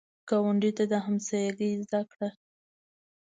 [0.29, 2.29] ګاونډي ته همسایګي زده کړه